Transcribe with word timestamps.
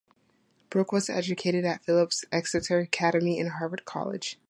Brooke 0.71 0.91
was 0.93 1.11
educated 1.11 1.63
at 1.63 1.85
Phillips 1.85 2.25
Exeter 2.31 2.79
Academy 2.79 3.39
and 3.39 3.51
Harvard 3.51 3.85
College. 3.85 4.39